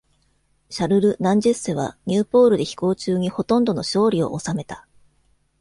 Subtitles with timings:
[0.71, 4.87] シャルル・ナンジェッセは、ニューポールで飛行中にほとんどの勝利を収めた。